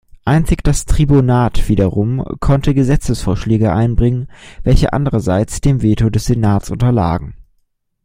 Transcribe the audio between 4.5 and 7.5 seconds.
welche andererseits dem Veto des Senats unterlagen.